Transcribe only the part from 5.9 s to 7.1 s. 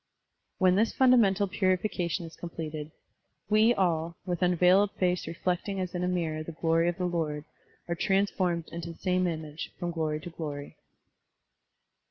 in a mirror the glory of the